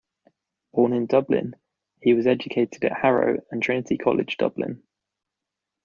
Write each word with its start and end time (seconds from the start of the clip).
Born 0.73 0.93
in 0.93 1.05
Dublin, 1.05 1.55
he 2.01 2.15
was 2.15 2.25
educated 2.25 2.83
at 2.83 2.91
Harrow 2.91 3.37
and 3.51 3.61
Trinity 3.61 3.99
College 3.99 4.35
Dublin. 4.37 4.81